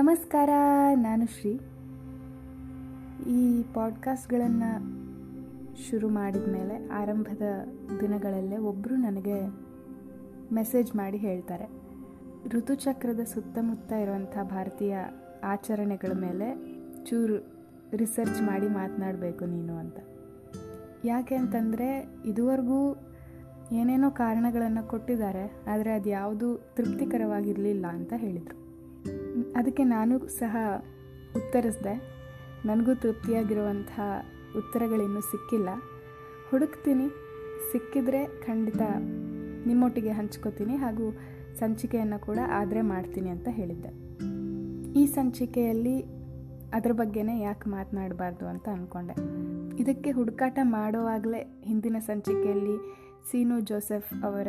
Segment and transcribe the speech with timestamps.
[0.00, 0.50] ನಮಸ್ಕಾರ,
[0.94, 1.60] ನಾನು ಶ್ರೀ.
[3.32, 4.70] ಈ ಪಾಡ್ಕಾಸ್ಟ್ಗಳನ್ನು
[5.90, 7.42] ಶುರು ಮಾಡಿದ ಮೇಲೆ ಆರಂಭದ
[8.00, 9.48] ದಿನಗಳಲ್ಲೇ ಒಬ್ಬರು ನನಗೆ
[10.54, 11.68] ಮೆಸೇಜ್ ಮಾಡಿ ಹೇಳ್ತಾರೆ.
[12.48, 14.96] ಋತುಚಕ್ರದ ಸುತ್ತಮುತ್ತ ಇರುವಂಥ ಭಾರತೀಯ
[15.44, 16.54] ಆಚರಣೆಗಳ ಮೇಲೆ
[17.04, 17.46] ಚೂರು
[17.96, 19.96] ರಿಸರ್ಚ್ ಮಾಡಿ ಮಾತನಾಡಬೇಕು ನೀನು ಅಂತ.
[21.04, 22.96] ಯಾಕೆ ಅಂತಂದರೆ, ಇದುವರೆಗೂ
[23.72, 28.59] ಏನೇನೋ ಕಾರಣಗಳನ್ನು ಕೊಟ್ಟಿದ್ದಾರೆ, ಆದರೆ ಅದು ಯಾವುದು ತೃಪ್ತಿಕರವಾಗಿರಲಿಲ್ಲ ಅಂತ ಹೇಳಿದರು.
[29.56, 30.56] ಅದಕ್ಕೆ ನಾನು ಸಹ
[31.36, 31.94] ಉತ್ತರಿಸಿದೆ.
[32.64, 34.00] ನನಗೂ ತೃಪ್ತಿಯಾಗಿರುವಂಥ
[34.56, 35.68] ಉತ್ತರಗಳಿನ್ನೂ ಸಿಕ್ಕಿಲ್ಲ.
[36.50, 37.08] ಹುಡುಕ್ತೀನಿ.
[37.72, 38.80] ಸಿಕ್ಕಿದ್ರೆ ಖಂಡಿತ
[39.66, 41.18] ನಿಮ್ಮೊಟ್ಟಿಗೆ ಹಂಚ್ಕೋತೀನಿ ಹಾಗೂ
[41.58, 43.90] ಸಂಚಿಕೆಯನ್ನು ಕೂಡ ಆದರೆ ಮಾಡ್ತೀನಿ ಅಂತ ಹೇಳಿದ್ದೆ.
[45.00, 46.00] ಈ ಸಂಚಿಕೆಯಲ್ಲಿ
[46.72, 49.14] ಅದ್ರ ಬಗ್ಗೆನೇ ಯಾಕೆ ಮಾತನಾಡಬಾರ್ದು ಅಂತ ಅಂದ್ಕೊಂಡೆ
[49.80, 52.76] ಇದಕ್ಕೆ ಹುಡುಕಾಟ ಮಾಡುವಾಗಲೇ ಹಿಂದಿನ ಸಂಚಿಕೆಯಲ್ಲಿ
[53.30, 54.48] ಸೀನು ಜೋಸೆಫ್ ಅವರ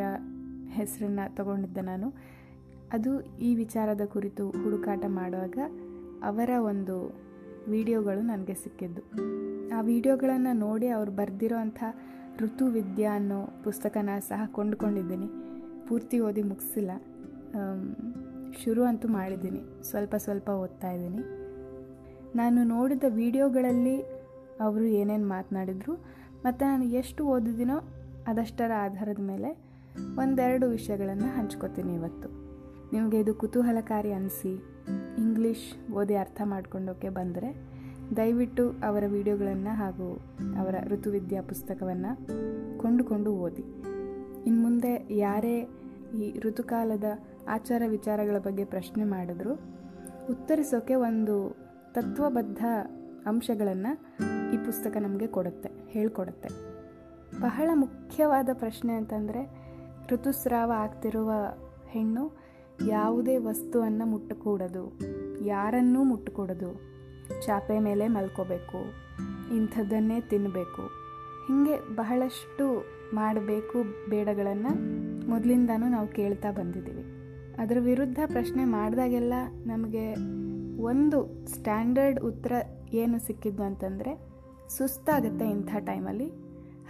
[0.68, 2.10] ಹೆಸರನ್ನು ತಗೊಂಡಿದ್ದೆ ನಾನು.
[2.92, 5.58] ಅದು ಈ ವಿಚಾರದ ಕುರಿತು ಹುಡುಕಾಟ ಮಾಡುವಾಗ
[6.22, 6.96] ಅವರ ಒಂದು
[7.70, 9.02] ವಿಡಿಯೋಗಳು ನನಗೆ ಸಿಕ್ಕಿದ್ದು.
[9.76, 11.82] ಆ ವಿಡಿಯೋಗಳನ್ನು ನೋಡಿ ಅವ್ರು ಬರೆದಿರೋ ಅಂಥ
[12.40, 15.28] ಋತು ವಿದ್ಯಾ ಅನ್ನೋ ಪುಸ್ತಕನ ಸಹ ಕೊಂಡುಕೊಂಡಿದ್ದೀನಿ.
[15.88, 16.90] ಪೂರ್ತಿ ಓದಿ ಮುಗಿಸಿಲ್ಲ.
[18.64, 19.82] ಶುರು ಅಂತೂ ಮಾಡಿದ್ದೀನಿ.
[19.90, 21.22] ಸ್ವಲ್ಪ ಸ್ವಲ್ಪ ಓದ್ತಾ ಇದ್ದೀನಿ.
[22.36, 23.96] ನಾನು ನೋಡಿದ ವಿಡಿಯೋಗಳಲ್ಲಿ
[24.60, 25.94] ಅವರು ಏನೇನು ಮಾತನಾಡಿದರು,
[26.44, 27.78] ಮತ್ತು ನಾನು ಎಷ್ಟು ಓದಿದ್ದೀನೋ
[28.26, 29.50] ಅದಷ್ಟರ ಆಧಾರದ ಮೇಲೆ
[30.18, 32.41] ಒಂದೆರಡು ವಿಷಯಗಳನ್ನು ಹಂಚ್ಕೋತೀನಿ ಇವತ್ತು.
[32.92, 34.52] ನಿಮಗೆ ಇದು ಕುತೂಹಲಕಾರಿ ಅನಿಸಿ.
[35.18, 37.72] ಇಂಗ್ಲೀಷ್ ಓದಿ ಅರ್ಥ ಮಾಡ್ಕೊಂಡೋಕೆ ಬಂದರೆ
[38.16, 40.20] ದಯವಿಟ್ಟು ಅವರ ವಿಡಿಯೋಗಳನ್ನು ಹಾಗೂ
[40.58, 42.28] ಅವರ ಋತುವಿದ್ಯಾ ಪುಸ್ತಕವನ್ನು
[42.78, 43.62] ಕೊಂಡುಕೊಂಡು ಓದಿ.
[44.46, 45.68] ಇನ್ನು ಮುಂದೆ ಯಾರೇ
[46.18, 47.04] ಈ ಋತುಕಾಲದ
[47.48, 49.54] ಆಚಾರ ವಿಚಾರಗಳ ಬಗ್ಗೆ ಪ್ರಶ್ನೆ ಮಾಡಿದ್ರು,
[50.30, 51.56] ಉತ್ತರಿಸೋಕೆ ಒಂದು
[51.92, 52.64] ತತ್ವಬದ್ಧ
[53.26, 53.92] ಅಂಶಗಳನ್ನು
[54.54, 56.48] ಈ ಪುಸ್ತಕ ನಮಗೆ ಕೊಡುತ್ತೆ, ಹೇಳ್ಕೊಡುತ್ತೆ.
[57.40, 59.50] ಬಹಳ ಮುಖ್ಯವಾದ ಪ್ರಶ್ನೆ ಅಂತಂದರೆ,
[60.12, 61.32] ಋತುಸ್ರಾವ ಆಗ್ತಿರುವ
[61.86, 62.32] ಹೆಣ್ಣು
[62.86, 64.98] ಯಾವುದೇ ವಸ್ತುವನ್ನು ಮುಟ್ಟಕೂಡದು,
[65.44, 66.70] ಯಾರನ್ನೂ ಮುಟ್ಟಕೂಡದು.
[67.46, 68.80] ಚಾಪೆ ಮೇಲೆ ಮಲ್ಕೋಬೇಕು,
[69.56, 70.82] ಇಂಥದ್ದನ್ನೇ ತಿನ್ನಬೇಕು
[71.46, 74.72] ಹೀಗೆ ಬಹಳಷ್ಟು ಮಾಡಬೇಕು ಬೇಡಗಳನ್ನು
[75.30, 77.04] ಮೊದಲಿಂದನೂ ನಾವು ಕೇಳ್ತಾ ಬಂದಿದ್ದೀವಿ.
[77.58, 79.34] ಅದರ ವಿರುದ್ಧ ಪ್ರಶ್ನೆ ಮಾಡಿದಾಗೆಲ್ಲ
[79.66, 80.14] ನಮಗೆ
[80.82, 82.52] ಒಂದು ಸ್ಟ್ಯಾಂಡರ್ಡ್ ಉತ್ತರ
[82.92, 84.12] ಏನು ಸಿಕ್ಕಿದ್ದು ಅಂತಂದರೆ,
[84.68, 86.28] ಸುಸ್ತಾಗುತ್ತೆ ಇಂಥ ಟೈಮಲ್ಲಿ.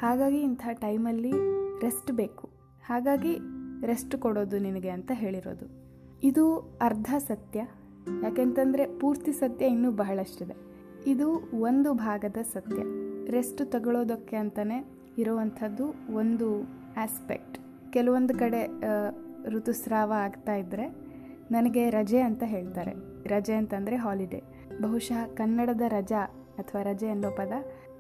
[0.01, 1.33] ಹಾಗಾಗಿ ಇಂಥ ಟೈಮಲ್ಲಿ
[1.81, 2.49] ರೆಸ್ಟ್ ಬೇಕು.
[2.85, 3.39] ಹಾಗಾಗಿ
[3.83, 5.67] ರೆಸ್ಟ್ ಕೊಡೋದು ನಿನಗೆ ಅಂತ ಹೇಳಿರೋದು.
[6.23, 6.45] ಇದು
[6.83, 7.61] ಅರ್ಧ ಸತ್ಯ,
[8.23, 10.57] ಯಾಕೆಂತಂದರೆ ಪೂರ್ತಿ ಸತ್ಯ ಇನ್ನೂ ಬಹಳಷ್ಟಿದೆ.
[11.07, 11.29] ಇದು
[11.61, 12.81] ಒಂದು ಭಾಗದ ಸತ್ಯ.
[13.31, 14.79] ರೆಸ್ಟ್ ತಗೊಳ್ಳೋದಕ್ಕೆ ಅಂತಲೇ
[15.19, 16.49] ಇರುವಂಥದ್ದು ಒಂದು
[16.97, 17.57] ಆಸ್ಪೆಕ್ಟ್.
[17.93, 18.61] ಕೆಲವೊಂದು ಕಡೆ
[19.49, 20.87] ಋತುಸ್ರಾವ ಆಗ್ತಾ ಇದ್ದರೆ
[21.51, 22.93] ನನಗೆ ರಜೆ ಅಂತ ಹೇಳ್ತಾರೆ.
[23.27, 24.41] ರಜೆ ಅಂತಂದರೆ ಹಾಲಿಡೇ.
[24.83, 26.23] ಬಹುಶಃ ಕನ್ನಡದ ರಜಾ
[26.59, 27.53] ಅಥವಾ ರಜೆ ಅನ್ನೋ ಪದ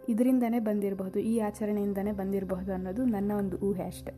[0.08, 4.12] ಇದರಿಂದನೇ ಬಂದಿರಬಹುದು, ಈ ಆಚರಣೆಯಿಂದನೇ ಬಂದಿರಬಹುದು ಅನ್ನೋದು ನನ್ನ ಒಂದು ಊಹೆ ಅಷ್ಟೆ.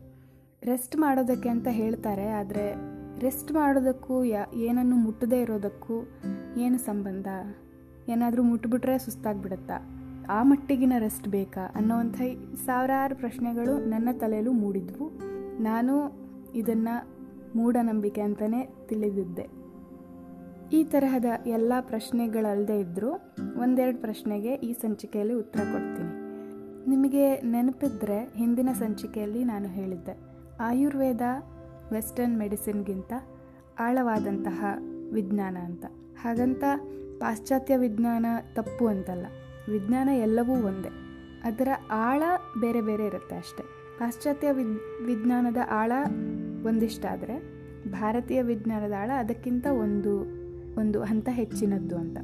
[0.65, 2.65] ರೆಸ್ಟ್ ಮಾಡೋದಕ್ಕೆ ಅಂತ ಹೇಳ್ತಾರೆ, ಆದರೆ
[3.19, 5.95] ರೆಸ್ಟ್ ಮಾಡೋದಕ್ಕೂ ಯಾ, ಏನನ್ನು ಮುಟ್ಟದೇ ಇರೋದಕ್ಕೂ
[6.57, 7.27] ಏನು ಸಂಬಂಧ?
[8.09, 9.77] ಏನಾದರೂ ಮುಟ್ಬಿಟ್ರೆ ಸುಸ್ತಾಗ್ಬಿಡುತ್ತಾ?
[10.29, 11.63] ಆ ಮಟ್ಟಿಗಿನ ರೆಸ್ಟ್ ಬೇಕಾ?
[11.75, 12.15] ಅನ್ನೋವಂಥ
[12.65, 15.07] ಸಾವಿರಾರು ಪ್ರಶ್ನೆಗಳು ನನ್ನ ತಲೆಯಲ್ಲೂ ಮೂಡಿದ್ವು.
[15.63, 15.95] ನಾನು
[16.55, 16.95] ಇದನ್ನು
[17.57, 19.47] ಮೂಢನಂಬಿಕೆ ಅಂತಲೇ ತಿಳಿದಿದ್ದೆ.
[20.73, 23.11] ಈ ತರಹದ ಎಲ್ಲ ಪ್ರಶ್ನೆಗಳಲ್ಲದೆ ಇದ್ದರೂ
[23.61, 26.13] ಒಂದೆರಡು ಪ್ರಶ್ನೆಗೆ ಈ ಸಂಚಿಕೆಯಲ್ಲಿ ಉತ್ತರ ಕೊಡ್ತೀನಿ.
[26.89, 30.34] ನಿಮಗೆ ನೆನಪಿದ್ರೆ ಹಿಂದಿನ ಸಂಚಿಕೆಯಲ್ಲಿ ನಾನು ಹೇಳಿದ್ದೆ.
[30.59, 31.21] ಆಯುರ್ವೇದ,
[31.93, 33.13] ವೆಸ್ಟರ್ನ್ ಮೆಡಿಸಿನ್ಗಿಂತ
[33.79, 34.65] ಆಳವಾದಂತಹ
[35.13, 35.85] ವಿಜ್ಞಾನ ಅಂತ.
[36.21, 36.63] ಹಾಗಂತ
[37.19, 39.25] ಪಾಶ್ಚಾತ್ಯ ವಿಜ್ಞಾನ ತಪ್ಪು ಅಂತಲ್ಲ.
[39.71, 40.89] ವಿಜ್ಞಾನ ಎಲ್ಲವೂ ಒಂದೇ.
[41.43, 42.23] ಅದರ ಆಳ
[42.59, 43.63] ಬೇರೆ ಬೇರೆ ಇರುತ್ತೆ ಅಷ್ಟೆ.
[43.99, 45.91] ಪಾಶ್ಚಾತ್ಯ ವಿದ್, ವಿಜ್ಞಾನದ ಆಳ
[46.65, 47.55] ಒಂದಿಷ್ಟಾದರೆ
[47.91, 50.19] ಭಾರತೀಯ ವಿಜ್ಞಾನದ ಆಳ ಅದಕ್ಕಿಂತ ಒಂದು
[50.79, 52.17] ಒಂದು ಹಂತ ಹೆಚ್ಚಿನದ್ದು ಅಂತ.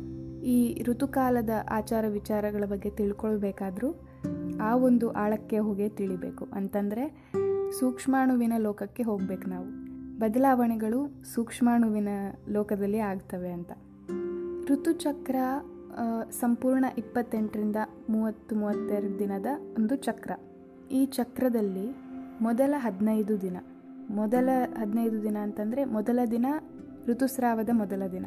[0.43, 3.95] ಈ ಋತುಕಾಲದ ಆಚಾರ ವಿಚಾರಗಳ ಬಗ್ಗೆ ತಿಳ್ಕೊಳ್ಬೇಕಾದ್ರೂ
[4.61, 6.47] ಆ ಒಂದು ಆಳಕ್ಕೆ ಹೋಗೇ ತಿಳಿಬೇಕು.
[6.53, 7.31] ಅಂತಂದರೆ
[7.79, 9.65] ಸೂಕ್ಷ್ಮಾಣುವಿನ ಲೋಕಕ್ಕೆ ಹೋಗ್ಬೇಕು ನಾವು.
[10.19, 12.07] ಬದಲಾವಣೆಗಳು ಸೂಕ್ಷ್ಮಾಣುವಿನ
[12.49, 13.71] ಲೋಕದಲ್ಲಿ ಆಗ್ತವೆ ಅಂತ.
[14.69, 15.35] ಋತುಚಕ್ರ
[16.31, 17.75] ಸಂಪೂರ್ಣ ಇಪ್ಪತ್ತೆಂಟರಿಂದ
[18.09, 20.31] ಮೂವತ್ತು, ಮೂವತ್ತೆರಡು ದಿನದ ಒಂದು ಚಕ್ರ.
[20.91, 21.95] ಈ ಚಕ್ರದಲ್ಲಿ
[22.41, 23.57] ಮೊದಲ ಹದಿನೈದು ದಿನ.
[24.09, 26.45] ಮೊದಲ ಹದಿನೈದು ದಿನ ಅಂತಂದರೆ ಮೊದಲ ದಿನ
[27.07, 28.25] ಋತುಸ್ರಾವದ ಮೊದಲ ದಿನ.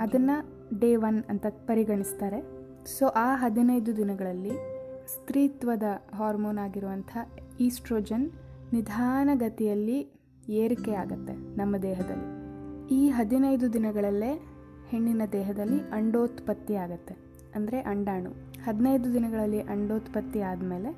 [0.00, 0.46] ಅದನ್ನು
[0.80, 2.42] ಡೇ ಒನ್ ಅಂತ ಪರಿಗಣಿಸ್ತಾರೆ.
[2.98, 4.50] ಸೊ, ಆ ಹದಿನೈದು ದಿನಗಳಲ್ಲಿ
[5.06, 5.82] ಸ್ತ್ರೀತ್ವದ
[6.14, 7.18] ಹಾರ್ಮೋನ್ ಆಗಿರುವಂಥ
[7.60, 8.30] ಈಸ್ಟ್ರೋಜನ್
[8.72, 12.46] ನಿಧಾನಗತಿಯಲ್ಲಿ ಏರಿಕೆ ಆಗುತ್ತೆ ನಮ್ಮ ದೇಹದಲ್ಲಿ.
[12.94, 14.48] ಈ ಹದಿನೈದು ದಿನಗಳಲ್ಲೇ
[14.88, 17.16] ಹೆಣ್ಣಿನ ದೇಹದಲ್ಲಿ ಅಂಡೋತ್ಪತ್ತಿ ಆಗುತ್ತೆ.
[17.54, 18.30] ಅಂದರೆ ಅಂಡಾಣು.
[18.64, 20.96] ಹದಿನೈದು ದಿನಗಳಲ್ಲಿ ಅಂಡೋತ್ಪತ್ತಿ ಆದಮೇಲೆ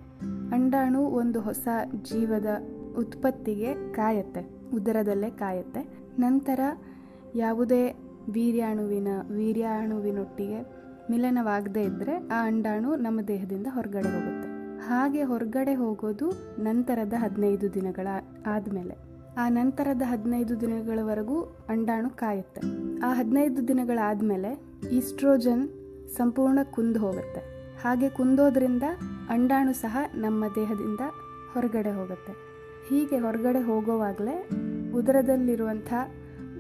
[0.53, 1.69] ಅಂಡಾಣು ಒಂದು ಹೊಸ
[2.03, 2.47] ಜೀವದ
[2.99, 4.75] ಉತ್ಪತ್ತಿಗೆ ಕಾಯತ್ತೆ.
[4.75, 5.99] ಉದರದಲ್ಲೇ ಕಾಯುತ್ತೆ.
[6.19, 6.61] ನಂತರ
[7.35, 7.97] ಯಾವುದೇ
[8.31, 10.61] ವೀರ್ಯಾಣುವಿನ, ವೀರ್ಯಾಣುವಿನೊಟ್ಟಿಗೆ
[11.11, 14.48] ಮಿಲನವಾಗದೇ ಇದ್ದರೆ ಆ ಅಂಡಾಣು ನಮ್ಮ ದೇಹದಿಂದ ಹೊರಗಡೆ ಹೋಗುತ್ತೆ.
[14.89, 18.09] ಹಾಗೆ ಹೊರಗಡೆ ಹೋಗೋದು ನಂತರದ ಹದಿನೈದು ದಿನಗಳ
[18.47, 18.99] ಆದಮೇಲೆ.
[19.39, 22.61] ಆ ನಂತರದ ಹದಿನೈದು ದಿನಗಳವರೆಗೂ ಅಂಡಾಣು ಕಾಯುತ್ತೆ.
[23.01, 24.61] ಆ ಹದಿನೈದು ದಿನಗಳಾದಮೇಲೆ
[24.93, 25.69] ಈಸ್ಟ್ರೋಜನ್
[26.09, 27.41] ಸಂಪೂರ್ಣ ಕುಂದು ಹೋಗುತ್ತೆ.
[27.83, 28.83] ಹಾಗೆ ಕುಂದೋದ್ರಿಂದ
[29.29, 31.01] ಅಂಡಾಣು ಸಹ ನಮ್ಮ ದೇಹದಿಂದ
[31.55, 32.33] ಹೊರಗಡೆ ಹೋಗುತ್ತೆ.
[32.89, 34.49] ಹೀಗೆ ಹೊರಗಡೆ ಹೋಗೋವಾಗಲೇ
[34.93, 35.93] ಉದರದಲ್ಲಿರುವಂಥ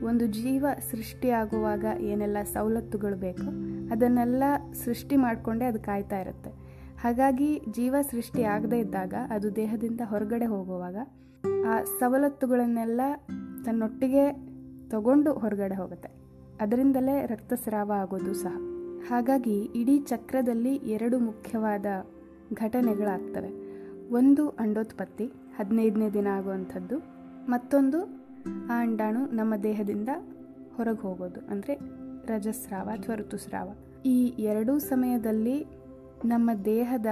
[0.04, 3.48] ಒಂದು ಜೀವ ಸೃಷ್ಟಿಯಾಗುವಾಗ ಏನೆಲ್ಲ ಸವಲತ್ತುಗಳು ಬೇಕು
[3.90, 4.42] ಅದನ್ನೆಲ್ಲ
[4.84, 6.67] ಸೃಷ್ಟಿ ಮಾಡಿಕೊಂಡೇ ಅದು ಕಾಯ್ತಾ ಇರುತ್ತೆ.
[7.02, 10.96] ಹಾಗಾಗಿ ಜೀವ ಸೃಷ್ಟಿ ಆಗದೇ ಇದ್ದಾಗ, ಅದು ದೇಹದಿಂದ ಹೊರಗಡೆ ಹೋಗುವಾಗ,
[11.66, 13.00] ಆ ಸವಲತ್ತುಗಳನ್ನೆಲ್ಲ
[13.64, 14.32] ತನ್ನೊಟ್ಟಿಗೆ
[14.90, 16.08] ತಗೊಂಡು ಹೊರಗಡೆ ಹೋಗುತ್ತೆ.
[16.60, 18.56] ಅದರಿಂದಲೇ ರಕ್ತಸ್ರಾವ ಆಗೋದು ಸಹ.
[19.08, 21.86] ಹಾಗಾಗಿ ಇಡೀ ಚಕ್ರದಲ್ಲಿ ಎರಡು ಮುಖ್ಯವಾದ
[22.52, 23.50] ಘಟನೆಗಳಾಗ್ತವೆ.
[24.12, 26.98] ಒಂದು ಅಂಡೋತ್ಪತ್ತಿ, ಹದಿನೈದನೇ ದಿನ ಆಗುವಂಥದ್ದು.
[27.48, 28.02] ಮತ್ತೊಂದು
[28.70, 30.08] ಆ ಅಂಡಾಣು ನಮ್ಮ ದೇಹದಿಂದ
[30.76, 31.74] ಹೊರಗೆ ಹೋಗೋದು, ಅಂದರೆ
[32.26, 33.70] ರಜಸ್ರಾವ ಅಥವಾ ಋತುಸ್ರಾವ
[34.06, 35.77] ಈ ಎರಡೂ ಸಮಯದಲ್ಲಿ
[36.24, 37.06] ನಮ್ಮ ದೇಹದ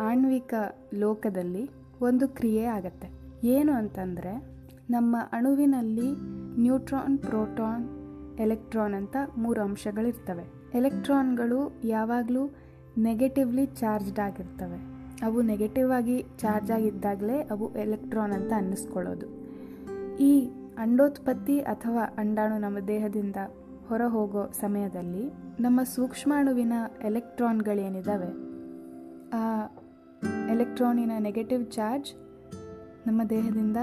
[0.00, 0.54] ಆಣ್ವಿಕ
[0.94, 1.70] ಲೋಕದಲ್ಲಿ
[2.02, 3.08] ಒಂದು ಕ್ರಿಯೆ ಆಗತ್ತೆ.
[3.46, 4.42] ಏನು ಅಂತಂದರೆ,
[4.90, 6.12] ನಮ್ಮ ಅಣುವಿನಲ್ಲಿ
[6.60, 7.88] ನ್ಯೂಟ್ರಾನ್, ಪ್ರೋಟಾನ್,
[8.40, 10.44] ಎಲೆಕ್ಟ್ರಾನ್ ಅಂತ ಮೂರು ಅಂಶಗಳಿರ್ತವೆ.
[10.74, 12.50] ಎಲೆಕ್ಟ್ರಾನ್ಗಳು ಯಾವಾಗಲೂ
[12.98, 14.96] ನೆಗೆಟಿವ್ಲಿ ಚಾರ್ಜ್ಡ್ ಆಗಿರ್ತವೆ.
[15.26, 19.26] ಅವು ನೆಗೆಟಿವ್ ಆಗಿ ಚಾರ್ಜ್ ಆಗಿದ್ದಾಗಲೇ ಅವು ಎಲೆಕ್ಟ್ರಾನ್ ಅಂತ ಅನ್ನಿಸ್ಕೊಳ್ಳೋದು.
[20.16, 23.36] ಈ ಅಂಡೋತ್ಪತ್ತಿ ಅಥವಾ ಅಂಡಾಣು ನಮ್ಮ ದೇಹದಿಂದ
[23.88, 26.72] ಹೊರ ಹೋಗೋ ಸಮಯದಲ್ಲಿ ನಮ್ಮ ಸೂಕ್ಷ್ಮಾಣುವಿನ
[27.02, 28.28] ಎಲೆಕ್ಟ್ರಾನ್ಗಳೇನಿದ್ದಾವೆ
[29.32, 29.66] ಆ
[30.50, 32.14] ಎಲೆಕ್ಟ್ರಾನಿನ ನೆಗೆಟಿವ್ ಚಾರ್ಜ್
[33.06, 33.76] ನಮ್ಮ ದೇಹದಿಂದ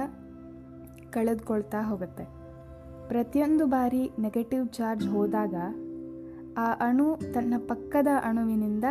[1.12, 2.24] ಕಳೆದುಕೊಳ್ತಾ ಹೋಗುತ್ತೆ.
[3.08, 5.56] ಪ್ರತಿಯೊಂದು ಬಾರಿ ನೆಗೆಟಿವ್ ಚಾರ್ಜ್ ಹೋದಾಗ
[6.58, 8.84] ಆ ಅಣು ತನ್ನ ಪಕ್ಕದ ಅಣುವಿನಿಂದ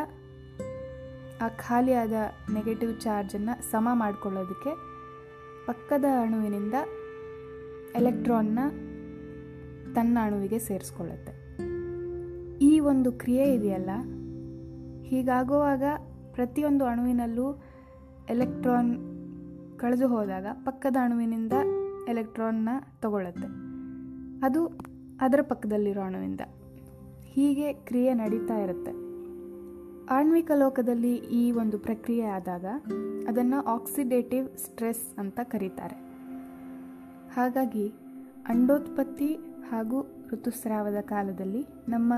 [1.40, 2.12] ಆ ಖಾಲಿಯಾದ
[2.54, 4.70] ನೆಗೆಟಿವ್ ಚಾರ್ಜನ್ನು ಸಮ ಮಾಡಿಕೊಳ್ಳೋದಕ್ಕೆ
[5.66, 6.74] ಪಕ್ಕದ ಅಣುವಿನಿಂದ
[7.94, 8.58] ಎಲೆಕ್ಟ್ರಾನ್ನ
[9.94, 11.42] ತನ್ನ ಅಣುವಿಗೆ ಸೇರಿಸ್ಕೊಳ್ಳುತ್ತೆ.
[12.58, 13.90] ಈ ಒಂದು ಕ್ರಿಯೆ ಇದೆಯಲ್ಲ?
[15.02, 15.82] ಹೀಗಾಗುವಾಗ
[16.32, 17.62] ಪ್ರತಿಯೊಂದು ಅಣುವಿನಲ್ಲೂ
[18.30, 18.96] ಎಲೆಕ್ಟ್ರಾನ್
[19.76, 21.52] ಕಳೆದು ಹೋದಾಗ ಪಕ್ಕದ ಅಣುವಿನಿಂದ
[22.08, 22.68] ಎಲೆಕ್ಟ್ರಾನ್ನ
[23.00, 23.46] ತಗೊಳ್ಳುತ್ತೆ.
[24.46, 24.66] ಅದು
[25.20, 26.40] ಅದರ ಪಕ್ಕದಲ್ಲಿರೋ ಅಣುವಿಂದ.
[27.22, 28.90] ಹೀಗೆ ಕ್ರಿಯೆ ನಡೀತಾ ಇರುತ್ತೆ.
[30.10, 32.64] ಆಣ್ವಿಕ ಲೋಕದಲ್ಲಿ ಈ ಒಂದು ಪ್ರಕ್ರಿಯೆ ಆದಾಗ
[33.28, 35.96] ಅದನ್ನು ಆಕ್ಸಿಡೇಟಿವ್ ಸ್ಟ್ರೆಸ್ ಅಂತ ಕರೀತಾರೆ.
[37.34, 37.92] ಹಾಗಾಗಿ
[38.46, 39.38] ಅಂಡೋತ್ಪತ್ತಿ
[39.72, 42.14] ಹಾಗೂ ಋತುಸ್ರಾವದ ಕಾಲದಲ್ಲಿ ನಮ್ಮ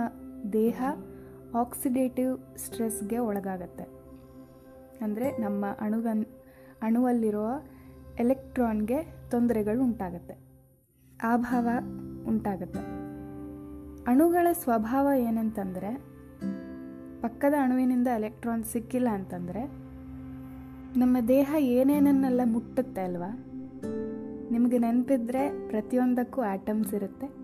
[0.52, 0.82] ದೇಹ
[1.54, 3.84] ಆಕ್ಸಿಡೇಟಿವ್ ಸ್ಟ್ರೆಸ್ಗೆ ಒಳಗಾಗತ್ತೆ.
[5.04, 6.24] ಅಂದರೆ ನಮ್ಮ ಅಣುವನ್
[6.82, 7.48] ಅಣುವಲ್ಲಿರುವ
[8.18, 10.34] ಎಲೆಕ್ಟ್ರಾನ್ಗೆ ತೊಂದರೆಗಳು ಉಂಟಾಗತ್ತೆ.
[11.22, 11.68] ಅಭಾವ
[12.26, 12.78] ಉಂಟಾಗತ್ತೆ.
[14.06, 15.96] ಅಣುಗಳ ಸ್ವಭಾವ ಏನಂತಂದರೆ,
[17.22, 19.64] ಪಕ್ಕದ ಅಣುವಿನಿಂದ ಎಲೆಕ್ಟ್ರಾನ್ ಸಿಕ್ಕಿಲ್ಲ ಅಂತಂದರೆ,
[20.98, 23.44] ನಮ್ಮ ದೇಹ ಏನೇನನ್ನೆಲ್ಲ ಮುಟ್ಟುತ್ತೆ ಅಲ್ವಾ?
[24.50, 27.43] ನಿಮಗೆ ನೆನಪಿದ್ರೆ ಪ್ರತಿಯೊಂದಕ್ಕೂ ಆಟಮ್ಸ್ ಇರುತ್ತೆ.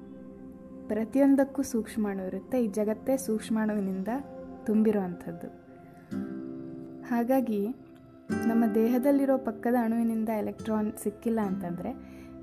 [0.91, 2.65] ಪ್ರತಿಯೊಂದಕ್ಕೂ ಸೂಕ್ಷ್ಮಾಣು ಇರುತ್ತೆ.
[2.65, 4.09] ಈ ಜಗತ್ತೇ ಸೂಕ್ಷ್ಮಾಣುವಿನಿಂದ
[4.65, 5.49] ತುಂಬಿರೋ ಅಂಥದ್ದು
[7.07, 7.69] ಹಾಗಾಗಿ
[8.47, 11.93] ನಮ್ಮ ದೇಹದಲ್ಲಿರೋ ಪಕ್ಕದ ಅಣುವಿನಿಂದ ಎಲೆಕ್ಟ್ರಾನ್ ಸಿಕ್ಕಿಲ್ಲ ಅಂತಂದರೆ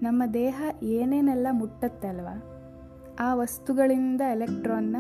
[0.02, 2.36] ನಮ್ಮ ದೇಹ ಏನೇನೆಲ್ಲ ಮುಟ್ಟತ್ತೆ ಅಲ್ವಾ?
[3.20, 4.98] ಆ ವಸ್ತುಗಳಿಂದ ಎಲೆಕ್ಟ್ರಾನ್ನ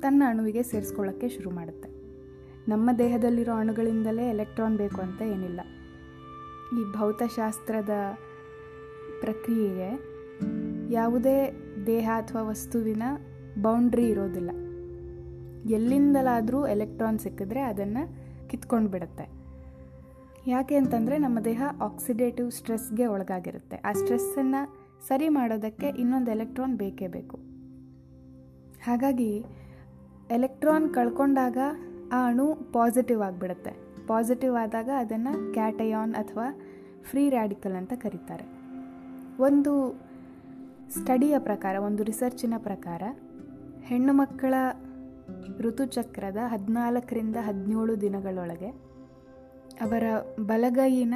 [0.00, 1.88] ತನ್ನ ಅಣುವಿಗೆ ಸೇರಿಸ್ಕೊಳ್ಳೋಕ್ಕೆ ಶುರು ಮಾಡುತ್ತೆ.
[2.70, 5.60] ನಮ್ಮ ದೇಹದಲ್ಲಿರೋ ಅಣುಗಳಿಂದಲೇ ಎಲೆಕ್ಟ್ರಾನ್ ಬೇಕು ಅಂತ ಏನಿಲ್ಲ.
[6.78, 7.90] ಈ ಭೌತಶಾಸ್ತ್ರದ
[9.20, 10.11] ಪ್ರಕ್ರಿಯೆಗೆ
[10.92, 11.52] ಯಾವುದೇ
[11.86, 13.02] ದೇಹ ಅಥವಾ ವಸ್ತುವಿನ
[13.62, 14.50] ಬೌಂಡ್ರಿ ಇರೋದಿಲ್ಲ.
[15.70, 18.02] ಎಲ್ಲಿಂದಲಾದರೂ ಎಲೆಕ್ಟ್ರಾನ್ ಸಿಕ್ಕಿದ್ರೆ ಅದನ್ನು
[18.48, 19.28] ಕಿತ್ಕೊಂಡು ಬಿಡುತ್ತೆ.
[20.46, 23.76] ಯಾಕೆ ಅಂತಂದರೆ ನಮ್ಮ ದೇಹ ಆಕ್ಸಿಡೇಟಿವ್ ಸ್ಟ್ರೆಸ್ಗೆ ಒಳಗಾಗಿರುತ್ತೆ.
[23.76, 27.36] ಆ ಸ್ಟ್ರೆಸ್ಸನ್ನು ಸರಿ ಮಾಡೋದಕ್ಕೆ ಇನ್ನೊಂದು ಎಲೆಕ್ಟ್ರಾನ್ ಬೇಕೇ ಬೇಕು.
[28.86, 29.44] ಹಾಗಾಗಿ
[30.30, 31.58] ಎಲೆಕ್ಟ್ರಾನ್ ಕಳ್ಕೊಂಡಾಗ
[32.12, 33.72] ಆ ಅಣು ಪಾಸಿಟಿವ್ ಆಗಿಬಿಡುತ್ತೆ.
[34.06, 36.60] ಪಾಸಿಟಿವ್ ಆದಾಗ ಅದನ್ನು ಕ್ಯಾಟಯಾನ್ ಅಥವಾ
[37.02, 38.44] ಫ್ರೀ ರ್ಯಾಡಿಕಲ್ ಅಂತ ಕರೀತಾರೆ.
[39.42, 39.94] ಒಂದು
[40.96, 43.02] ಸ್ಟಡಿಯ ಪ್ರಕಾರ, ಒಂದು ರಿಸರ್ಚಿನ ಪ್ರಕಾರ,
[43.84, 44.54] ಹೆಣ್ಣು ಮಕ್ಕಳ
[45.58, 48.66] ಋತುಚಕ್ರದ ಹದಿನಾಲ್ಕರಿಂದ ಹದಿನೇಳು ದಿನಗಳೊಳಗೆ
[49.80, 50.02] ಅವರ
[50.40, 51.14] ಬಲಗೈಯಿನ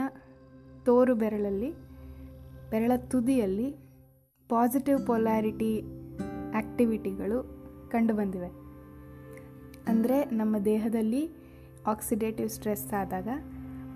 [0.84, 1.72] ತೋರು ಬೆರಳಲ್ಲಿ,
[2.70, 3.70] ಬೆರಳ ತುದಿಯಲ್ಲಿ
[4.48, 5.80] ಪಾಸಿಟಿವ್ ಪೊಲಾರಿಟಿ
[6.54, 7.38] ಆ್ಯಕ್ಟಿವಿಟಿಗಳು
[7.88, 8.48] ಕಂಡುಬಂದಿವೆ.
[9.88, 11.28] ಅಂದರೆ ನಮ್ಮ ದೇಹದಲ್ಲಿ
[11.86, 13.28] ಆಕ್ಸಿಡೇಟಿವ್ ಸ್ಟ್ರೆಸ್ ಆದಾಗ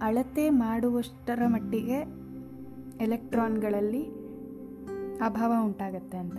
[0.03, 1.99] ಅಳತೆ ಮಾಡುವಷ್ಟರ ಮಟ್ಟಿಗೆ
[3.05, 4.20] ಎಲೆಕ್ಟ್ರಾನ್ಗಳಲ್ಲಿ
[5.23, 6.39] ಅಭಾವ ಉಂಟಾಗತ್ತೆ ಅಂತ.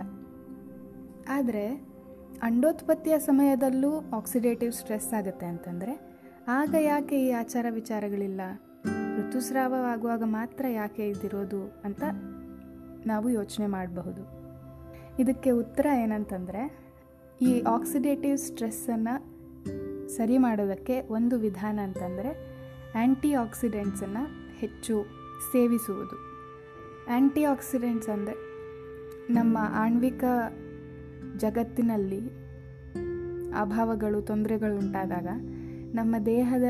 [1.28, 1.92] ಆದರೆ
[2.42, 8.40] ಅಂಡೋತ್ಪತ್ತಿಯ ಸಮಯದಲ್ಲೂ ಆಕ್ಸಿಡೇಟಿವ್ ಸ್ಟ್ರೆಸ್ ಆಗುತ್ತೆ ಅಂತಂದರೆ ಆಗ ಯಾಕೆ ಈ ಆಚಾರ ವಿಚಾರಗಳಿಲ್ಲ?
[9.18, 12.02] ಋತುಸ್ರಾವವಾಗುವಾಗ ಮಾತ್ರ ಯಾಕೆ ಇದಿರೋದು ಅಂತ
[13.06, 14.22] ನಾವು ಯೋಚನೆ ಮಾಡಬಹುದು.
[15.18, 16.62] ಇದಕ್ಕೆ ಉತ್ತರ ಏನಂತಂದರೆ
[17.40, 19.14] ಈ ಆಕ್ಸಿಡೇಟಿವ್ ಸ್ಟ್ರೆಸ್ಸನ್ನು
[20.08, 22.30] ಸರಿ ಮಾಡೋದಕ್ಕೆ ಒಂದು ವಿಧಾನ ಅಂತಂದರೆ
[22.94, 25.04] ಆ್ಯಂಟಿ ಆಕ್ಸಿಡೆಂಟ್ಸನ್ನು ಹೆಚ್ಚು
[25.52, 26.16] ಸೇವಿಸುವುದು.
[27.08, 28.51] ಆ್ಯಂಟಿ ಆಕ್ಸಿಡೆಂಟ್ಸ್ ಅಂದರೆ
[29.30, 30.24] ನಮ್ಮ ಆಣ್ವಿಕ
[31.36, 32.20] ಜಗತ್ತಿನಲ್ಲಿ
[33.52, 35.26] ಅಭಾವಗಳು, ತೊಂದರೆಗಳು ಉಂಟಾದಾಗ
[35.94, 36.62] ನಮ್ಮ ದೇಹದ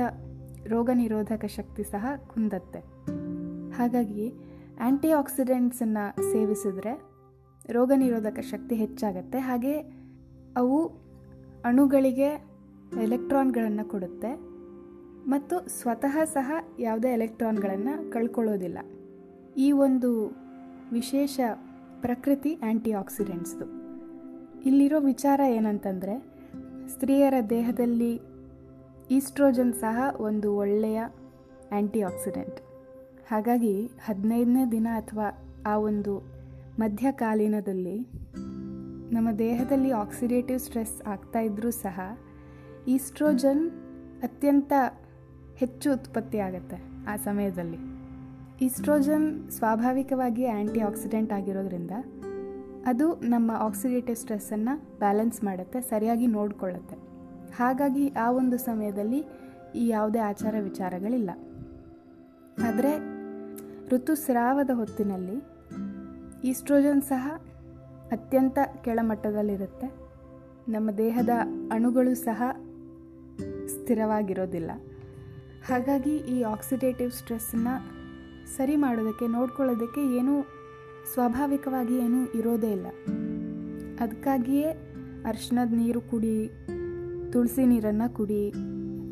[0.67, 2.79] ರೋಗ ನಿರೋಧಕ ಶಕ್ತಿ ಸಹ ಕುಂದತ್ತೆ.
[3.71, 4.33] ಹಾಗಾಗಿ
[4.81, 7.03] ಆ್ಯಂಟಿ ಆಕ್ಸಿಡೆಂಟ್ಸನ್ನು ಸೇವಿಸಿದ್ರೆ
[7.71, 9.39] ರೋಗ ನಿರೋಧಕ ಶಕ್ತಿ ಹೆಚ್ಚಾಗತ್ತೆ.
[9.39, 9.79] ಹಾಗೆ
[10.57, 10.87] ಅವು
[11.65, 12.53] ಅಣುಗಳಿಗೆ
[13.03, 14.35] ಎಲೆಕ್ಟ್ರಾನ್ಗಳನ್ನು ಕೊಡುತ್ತೆ
[15.27, 18.79] ಮತ್ತು ಸ್ವತಃ ಸಹ ಯಾವುದೇ ಎಲೆಕ್ಟ್ರಾನ್ಗಳನ್ನು ಕಳ್ಕೊಳ್ಳೋದಿಲ್ಲ.
[19.57, 20.27] ಈ ಒಂದು
[20.93, 21.41] ವಿಶೇಷ
[22.03, 23.67] ಪ್ರಕೃತಿ ಆ್ಯಂಟಿ ಆಕ್ಸಿಡೆಂಟ್ಸ್ದು
[24.63, 26.15] ಇಲ್ಲಿರೋ ವಿಚಾರ ಏನಂತಂದರೆ,
[26.89, 28.21] ಸ್ತ್ರೀಯರ ದೇಹದಲ್ಲಿ
[29.11, 31.01] ಈಸ್ಟ್ರೋಜನ್ ಸಹ ಒಂದು ಒಳ್ಳೆಯ
[31.73, 32.61] ಆ್ಯಂಟಿ ಆಕ್ಸಿಡೆಂಟ್
[33.31, 35.29] ಹಾಗಾಗಿ ಹದಿನೈದನೇ ದಿನ ಅಥವಾ
[35.67, 36.19] ಆ ಒಂದು
[36.79, 37.99] ಮಧ್ಯಕಾಲೀನದಲ್ಲಿ
[39.13, 42.19] ನಮ್ಮ ದೇಹದಲ್ಲಿ ಆಕ್ಸಿಡೇಟಿವ್ ಸ್ಟ್ರೆಸ್ ಆಗ್ತಾ ಇದ್ದರೂ ಸಹ
[42.87, 43.71] ಈಸ್ಟ್ರೋಜನ್
[44.23, 44.73] ಅತ್ಯಂತ
[45.57, 47.92] ಹೆಚ್ಚು ಉತ್ಪತ್ತಿ ಆಗುತ್ತೆ ಆ ಸಮಯದಲ್ಲಿ.
[48.63, 51.91] ಈಸ್ಟ್ರೋಜನ್ ಸ್ವಾಭಾವಿಕವಾಗಿ ಆ್ಯಂಟಿ ಆಕ್ಸಿಡೆಂಟ್ ಆಗಿರೋದ್ರಿಂದ
[52.87, 56.97] ಅದು ನಮ್ಮ ಆಕ್ಸಿಡೇಟಿವ್ ಸ್ಟ್ರೆಸ್ಸನ್ನು ಬ್ಯಾಲೆನ್ಸ್ ಮಾಡುತ್ತೆ, ಸರಿಯಾಗಿ ನೋಡಿಕೊಳ್ಳುತ್ತೆ.
[57.57, 59.25] ಹಾಗಾಗಿ ಆ ಒಂದು ಸಮಯದಲ್ಲಿ
[59.75, 61.31] ಈ ಯಾವುದೇ ಆಚಾರ ವಿಚಾರಗಳಿಲ್ಲ.
[62.69, 62.99] ಆದರೆ
[63.89, 65.43] ಋತುಸ್ರಾವದ ಹೊತ್ತಿನಲ್ಲಿ
[66.49, 67.43] ಈಸ್ಟ್ರೋಜನ್ ಸಹ
[68.13, 69.93] ಅತ್ಯಂತ ಕೆಳಮಟ್ಟದಲ್ಲಿರುತ್ತೆ.
[70.69, 71.29] ನಮ್ಮ ದೇಹದ
[71.73, 72.43] ಅಣುಗಳು ಸಹ
[73.67, 74.71] ಸ್ಥಿರವಾಗಿರೋದಿಲ್ಲ.
[75.67, 77.92] ಹಾಗಾಗಿ ಈ ಆಕ್ಸಿಡೇಟಿವ್ ಸ್ಟ್ರೆಸ್ಸನ್ನು
[78.57, 80.43] ಸರಿ ಮಾಡೋದಕ್ಕೆ, ನೋಡ್ಕೊಳ್ಳೋದಕ್ಕೆ ಏನೂ
[81.15, 82.87] ಸ್ವಾಭಾವಿಕವಾಗಿ ಏನೂ ಇರೋದೇ ಇಲ್ಲ.
[84.01, 84.71] ಅದಕ್ಕಾಗಿಯೇ
[85.29, 86.51] ಅರ್ಶಿನದ ನೀರು ಕುಡಿ,
[87.33, 88.51] ತುಳಸಿ ನೀರನ್ನು ಕುಡಿ,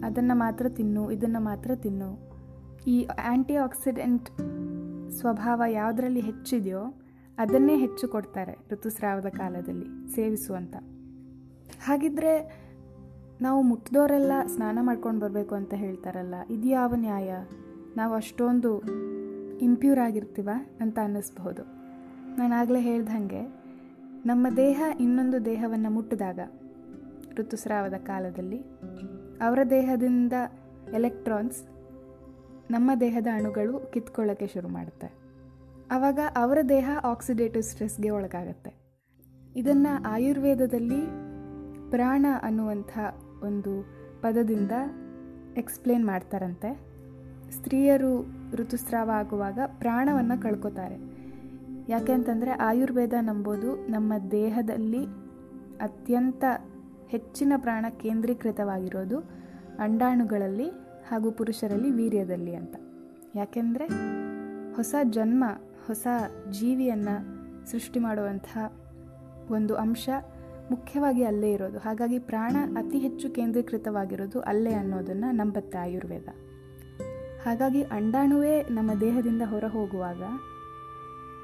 [0.07, 2.31] ಅದನ್ನು ಮಾತ್ರ ತಿನ್ನು, ಇದನ್ನು ಮಾತ್ರ ತಿನ್ನು.
[2.87, 4.31] ಈ ಆ್ಯಂಟಿ ಆಕ್ಸಿಡೆಂಟ್
[5.11, 7.01] ಸ್ವಭಾವ ಯಾವುದರಲ್ಲಿ ಹೆಚ್ಚಿದೆಯೋ
[7.39, 10.77] ಅದನ್ನೇ ಹೆಚ್ಚು ಕೊಡ್ತಾರೆ ಋತುಸ್ರಾವದ ಕಾಲದಲ್ಲಿ ಸೇವಿಸುವಂಥ
[11.83, 12.33] ಹಾಗಿದ್ರೆ
[13.41, 17.31] ನಾವು ಮುಟ್ಟಿದವರೆಲ್ಲ ಸ್ನಾನ ಮಾಡ್ಕೊಂಡು ಬರಬೇಕು ಅಂತ ಹೇಳ್ತಾರಲ್ಲ ಇದು ಯಾವ ನ್ಯಾಯ?
[17.97, 18.83] ನಾವು ಅಷ್ಟೊಂದು
[19.61, 20.49] ಇಂಪ್ಯೂರ್ ಆಗಿರ್ತೀವ
[20.81, 21.63] ಅಂತ ಅನ್ನಿಸ್ಬಹುದು.
[22.37, 23.41] ನಾನು ಆಗಲೇ ಹೇಳ್ದಂಗೆ
[24.27, 26.39] ನಮ್ಮ ದೇಹ ಇನ್ನೊಂದು ದೇಹವನ್ನು ಮುಟ್ಟಿದಾಗ,
[27.39, 28.59] ಋತುಸ್ರಾವದ ಕಾಲದಲ್ಲಿ,
[29.43, 30.33] ಅವರ ದೇಹದಿಂದ
[30.95, 31.63] ಎಲೆಕ್ಟ್ರಾನ್ಸ್
[32.71, 35.13] ನಮ್ಮ ದೇಹದ ಅಣುಗಳು ಕಿತ್ಕೊಳ್ಳೋಕ್ಕೆ ಶುರು ಮಾಡುತ್ತೆ.
[35.91, 38.75] ಆವಾಗ ಅವರ ದೇಹ ಆಕ್ಸಿಡೇಟಿವ್ ಸ್ಟ್ರೆಸ್ಗೆ ಒಳಗಾಗತ್ತೆ.
[39.57, 41.07] ಇದನ್ನು ಆಯುರ್ವೇದದಲ್ಲಿ
[41.91, 42.99] ಪ್ರಾಣ ಅನ್ನುವಂಥ
[43.43, 43.85] ಒಂದು
[44.21, 44.73] ಪದದಿಂದ
[45.57, 46.81] ಎಕ್ಸ್ಪ್ಲೇನ್ ಮಾಡ್ತಾರಂತೆ.
[47.51, 51.21] ಸ್ತ್ರೀಯರು ಋತುಸ್ರಾವ ಆಗುವಾಗ ಪ್ರಾಣವನ್ನು ಕಳ್ಕೊತಾರೆ.
[51.89, 55.05] ಯಾಕೆ ಅಂತಂದರೆ ಆಯುರ್ವೇದ ನಂಬೋದು ನಮ್ಮ ದೇಹದಲ್ಲಿ
[55.81, 56.45] ಅತ್ಯಂತ
[57.09, 59.19] ಹೆಚ್ಚಿನ ಪ್ರಾಣ ಕೇಂದ್ರೀಕೃತವಾಗಿರೋದು
[59.79, 60.69] ಅಂಡಾಣುಗಳಲ್ಲಿ
[61.09, 62.77] ಹಾಗೂ ಪುರುಷರಲ್ಲಿ ವೀರ್ಯದಲ್ಲಿ ಅಂತ.
[63.35, 63.87] ಯಾಕೆಂದರೆ
[64.75, 65.45] ಹೊಸ ಜನ್ಮ,
[65.87, 66.07] ಹೊಸ
[66.51, 67.41] ಜೀವಿಯನ್ನು
[67.71, 68.73] ಸೃಷ್ಟಿ ಮಾಡುವಂತಹ
[69.51, 70.09] ಒಂದು ಅಂಶ
[70.71, 71.79] ಮುಖ್ಯವಾಗಿ ಅಲ್ಲೇ ಇರೋದು.
[71.79, 76.29] ಹಾಗಾಗಿ ಪ್ರಾಣ ಅತಿ ಹೆಚ್ಚು ಕೇಂದ್ರೀಕೃತವಾಗಿರೋದು ಅಲ್ಲೇ ಅನ್ನೋದನ್ನು ನಂಬತ್ತೆ ಆಯುರ್ವೇದ.
[77.45, 80.23] ಹಾಗಾಗಿ ಅಂಡಾಣುವೇ ನಮ್ಮ ದೇಹದಿಂದ ಹೊರ ಹೋಗುವಾಗ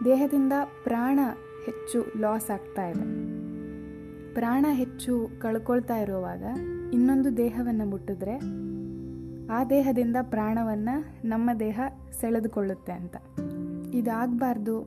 [0.04, 0.52] ದೇಹದಿಂದ
[0.84, 1.20] ಪ್ರಾಣ
[1.66, 3.36] ಹೆಚ್ಚು ಲಾಸ್ ಆಗ್ತಾ ಇದೆ.
[4.34, 6.42] ಪ್ರಾಣ ಹೆಚ್ಚು ಕಳ್ಕೊಳ್ತಾ ಇರುವಾಗ
[6.92, 8.36] ಇನ್ನೊಂದು ದೇಹವನ್ನು ಮುಟ್ಟಿದ್ರೆ
[9.52, 11.80] ಆ ದೇಹದಿಂದ ಪ್ರಾಣವನ್ನು ನಮ್ಮ ದೇಹ
[12.20, 13.16] ಸೆಳೆದುಕೊಳ್ಳುತ್ತೆ ಅಂತ.
[13.94, 14.80] ಇದಾಗಬಾರ್ದು.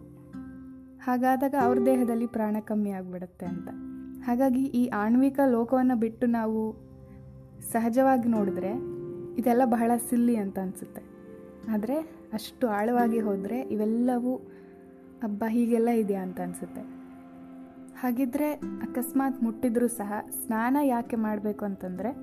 [1.04, 3.70] ಹಾಗಾದಾಗ ಅವ್ರ ದೇಹದಲ್ಲಿ ಪ್ರಾಣ ಕಮ್ಮಿ ಆಗಿಬಿಡುತ್ತೆ ಅಂತ.
[4.24, 6.76] ಹಾಗಾಗಿ ಈ ಆಣ್ವಿಕ ಲೋಕವನ್ನು ಬಿಟ್ಟು ನಾವು
[7.72, 8.99] ಸಹಜವಾಗಿ ನೋಡಿದ್ರೆ
[9.38, 11.02] ಇದೆಲ್ಲ ಬಹಳ ಸಿಲ್ಲಿ ಅಂತ ಅನಿಸುತ್ತೆ.
[11.72, 11.96] ಆದರೆ
[12.34, 14.36] ಅಷ್ಟು ಆಳವಾಗಿ ಹೋದರೆ ಇವೆಲ್ಲವೂ
[15.24, 16.22] ಹಬ್ಬ ಹೀಗೆಲ್ಲ ಇದೆಯಾ?
[16.22, 16.82] ಅಂತ ಅನಿಸುತ್ತೆ.
[18.00, 22.16] ಹಾಗಿದ್ರೆ ಅಕಸ್ಮಾತ್ ಮುಟ್ಟಿದ್ರೂ ಸಹ ಸ್ನಾನ ಯಾಕೆ ಮಾಡಬೇಕು ಅಂತಂದರೆ,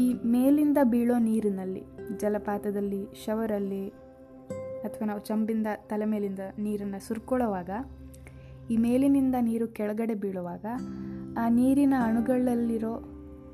[0.00, 1.82] ಈ ಮೇಲಿಂದ ಬೀಳೋ ನೀರಿನಲ್ಲಿ,
[2.16, 3.88] ಜಲಪಾತದಲ್ಲಿ, ಶವರಲ್ಲಿ
[4.84, 7.70] ಅಥವಾ ನಾವು ಚಂಬಿಂದ ತಲೆ ಮೇಲಿಂದ ನೀರನ್ನು ಸುರ್ಕೊಳ್ಳೋವಾಗ,
[8.70, 10.64] ಈ ಮೇಲಿನಿಂದ ನೀರು ಕೆಳಗಡೆ ಬೀಳುವಾಗ
[11.38, 13.02] ಆ ನೀರಿನ ಅಣುಗಳಲ್ಲಿರೋ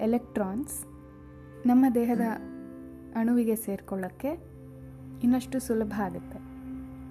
[0.01, 0.87] ಎಲೆಕ್ಟ್ರಾನ್ಸ್
[1.67, 2.21] ನಮ್ಮ ದೇಹದ
[3.17, 4.55] ಅಣುವಿಗೆ ಸೇರಿಕೊಳ್ಳೋಕ್ಕೆ
[5.23, 6.39] ಇನ್ನಷ್ಟು ಸುಲಭ ಆಗುತ್ತೆ.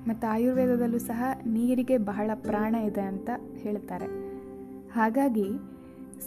[0.07, 4.05] ಮತ್ತು ಆಯುರ್ವೇದದಲ್ಲೂ ಸಹ ನೀರಿಗೆ ಬಹಳ ಪ್ರಾಣ ಇದೆ ಅಂತ ಹೇಳ್ತಾರೆ.
[4.89, 5.47] ಹಾಗಾಗಿ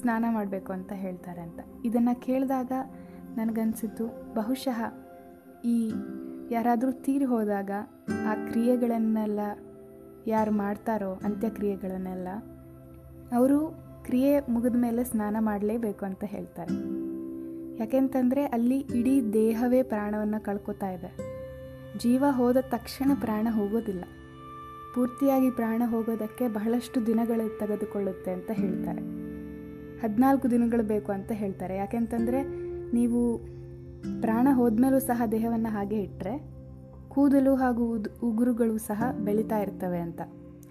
[0.01, 1.61] ಸ್ನಾನ ಮಾಡಬೇಕು ಅಂತ ಹೇಳ್ತಾರೆ ಅಂತ.
[1.85, 2.73] ಇದನ್ನು ಕೇಳಿದಾಗ
[3.37, 4.81] ನನಗನ್ಸಿದ್ದು ಬಹುಶಃ
[5.65, 5.93] ಈ
[6.51, 7.71] ಯಾರಾದರೂ ತೀರಿ ಹೋದಾಗ
[8.27, 9.41] ಆ ಕ್ರಿಯೆಗಳನ್ನೆಲ್ಲ
[10.27, 12.29] ಯಾರು ಮಾಡ್ತಾರೋ ಅಂತ್ಯಕ್ರಿಯೆಗಳನ್ನೆಲ್ಲ
[13.37, 17.06] ಅವರು ಕ್ರಿಯೆ ಮುಗಿದ ಮೇಲೆ ಸ್ನಾನ ಮಾಡಲೇಬೇಕು ಅಂತ ಹೇಳ್ತಾರೆ.
[17.81, 21.37] ಯಾಕೆಂತಂದರೆ ಅಲ್ಲಿ ಇಡೀ ದೇಹವೇ ಪ್ರಾಣವನ್ನು ಕಳ್ಕೊತಾ ಇದೆ.
[21.99, 24.05] ಜೀವ ಹೋದ ತಕ್ಷಣ ಪ್ರಾಣ ಹೋಗೋದಿಲ್ಲ.
[24.95, 29.01] ಪೂರ್ತಿಯಾಗಿ ಪ್ರಾಣ ಹೋಗೋದಕ್ಕೆ ಬಹಳಷ್ಟು ದಿನಗಳು ತೆಗೆದುಕೊಳ್ಳುತ್ತೆ ಅಂತ ಹೇಳ್ತಾರೆ.
[30.01, 31.77] ಹದಿನಾಲ್ಕು ದಿನಗಳು ಬೇಕು ಅಂತ ಹೇಳ್ತಾರೆ.
[31.77, 32.43] ಯಾಕೆಂತಂದರೆ
[32.95, 33.39] ನೀವು
[34.21, 36.57] ಪ್ರಾಣ ಹೋದ್ಮೇಲೂ ಸಹ ದೇಹವನ್ನು ಹಾಗೆ ಇಟ್ಟರೆ
[37.09, 40.21] ಕೂದಲು ಹಾಗೂ ಉಗುರುಗಳು ಸಹ ಬೆಳೀತಾ ಇರ್ತವೆ ಅಂತ.